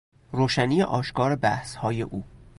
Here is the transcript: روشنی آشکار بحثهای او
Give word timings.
روشنی 0.31 0.81
آشکار 0.83 1.35
بحثهای 1.35 2.01
او 2.01 2.23